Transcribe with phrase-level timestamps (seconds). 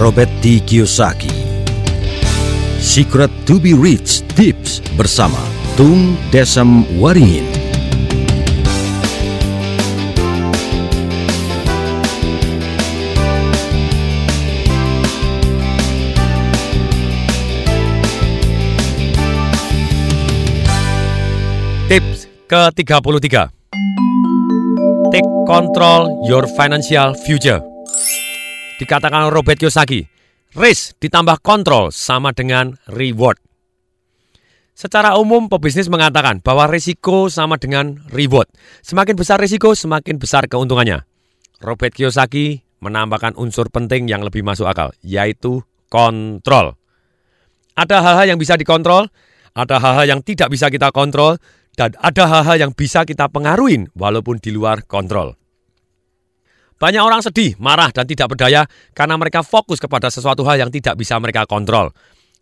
[0.00, 0.64] Robert T.
[0.64, 1.28] Kiyosaki.
[2.80, 5.36] Secret to be Rich Tips bersama
[5.76, 7.44] Tung Desem Waringin.
[21.92, 23.52] Tips ke-33
[25.12, 27.69] Take control your financial future
[28.80, 30.08] Dikatakan Robert Kiyosaki
[30.56, 33.38] Risk ditambah kontrol sama dengan reward.
[34.74, 38.48] Secara umum pebisnis mengatakan bahwa risiko sama dengan reward.
[38.80, 41.04] Semakin besar risiko semakin besar keuntungannya.
[41.60, 45.60] Robert Kiyosaki menambahkan unsur penting yang lebih masuk akal Yaitu
[45.92, 46.80] kontrol.
[47.76, 49.12] Ada hal-hal yang bisa dikontrol
[49.54, 51.38] ada hal-hal yang tidak bisa kita kontrol,
[51.74, 55.38] dan ada hal-hal yang bisa kita pengaruhin walaupun di luar kontrol.
[56.80, 58.64] Banyak orang sedih, marah, dan tidak berdaya
[58.96, 61.92] karena mereka fokus kepada sesuatu hal yang tidak bisa mereka kontrol.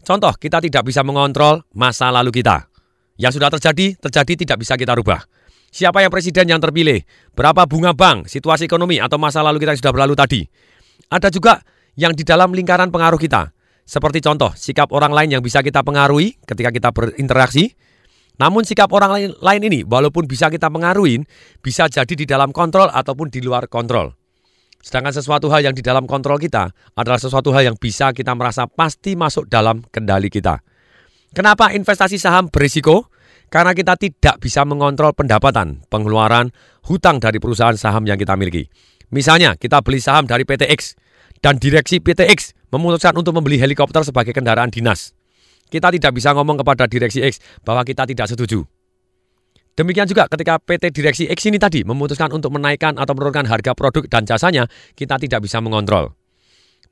[0.06, 2.70] Contoh, kita tidak bisa mengontrol masa lalu kita.
[3.18, 5.26] Yang sudah terjadi, terjadi tidak bisa kita rubah.
[5.74, 7.02] Siapa yang presiden yang terpilih,
[7.34, 10.40] berapa bunga bank, situasi ekonomi, atau masa lalu kita yang sudah berlalu tadi.
[11.10, 11.58] Ada juga
[11.98, 13.50] yang di dalam lingkaran pengaruh kita.
[13.82, 17.74] Seperti contoh, sikap orang lain yang bisa kita pengaruhi ketika kita berinteraksi,
[18.38, 21.26] namun sikap orang lain, ini walaupun bisa kita pengaruhi,
[21.58, 24.17] bisa jadi di dalam kontrol ataupun di luar kontrol.
[24.88, 28.64] Sedangkan sesuatu hal yang di dalam kontrol kita adalah sesuatu hal yang bisa kita merasa
[28.64, 30.64] pasti masuk dalam kendali kita.
[31.36, 33.12] Kenapa investasi saham berisiko?
[33.52, 36.56] Karena kita tidak bisa mengontrol pendapatan, pengeluaran,
[36.88, 38.72] hutang dari perusahaan saham yang kita miliki.
[39.12, 40.96] Misalnya, kita beli saham dari PT X
[41.44, 45.12] dan direksi PT X memutuskan untuk membeli helikopter sebagai kendaraan dinas.
[45.68, 48.64] Kita tidak bisa ngomong kepada direksi X bahwa kita tidak setuju.
[49.78, 54.10] Demikian juga ketika PT Direksi X ini tadi memutuskan untuk menaikkan atau menurunkan harga produk
[54.10, 54.66] dan jasanya,
[54.98, 56.18] kita tidak bisa mengontrol.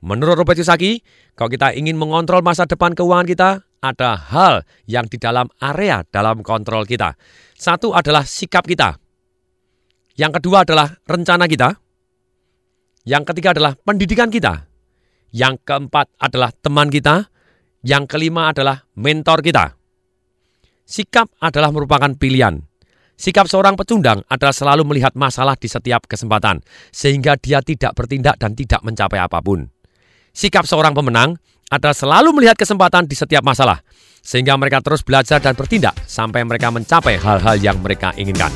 [0.07, 1.03] Menurut Robert Kiyosaki,
[1.35, 3.51] kalau kita ingin mengontrol masa depan keuangan kita,
[3.83, 7.19] ada hal yang di dalam area dalam kontrol kita.
[7.59, 8.95] Satu adalah sikap kita.
[10.15, 11.75] Yang kedua adalah rencana kita.
[13.03, 14.71] Yang ketiga adalah pendidikan kita.
[15.35, 17.35] Yang keempat adalah teman kita.
[17.83, 19.75] Yang kelima adalah mentor kita.
[20.87, 22.76] Sikap adalah merupakan pilihan.
[23.17, 26.61] Sikap seorang pecundang adalah selalu melihat masalah di setiap kesempatan,
[26.93, 29.73] sehingga dia tidak bertindak dan tidak mencapai apa pun.
[30.37, 31.41] Sikap seorang pemenang
[31.73, 33.81] adalah selalu melihat kesempatan di setiap masalah,
[34.21, 38.53] sehingga mereka terus belajar dan bertindak sampai mereka mencapai hal-hal yang mereka inginkan.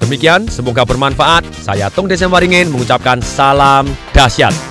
[0.00, 1.44] Demikian, semoga bermanfaat.
[1.60, 3.84] Saya Tung Desem Waringin mengucapkan salam
[4.16, 4.69] dahsyat.